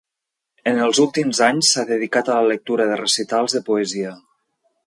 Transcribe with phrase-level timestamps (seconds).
[0.71, 4.19] En els últims anys, s'ha dedicat a la lectura de recitals de poesia.